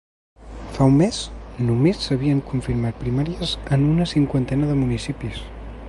[0.77, 1.19] Fa un mes,
[1.67, 5.45] només s’havien confirmat primàries en una cinquantena de municipis.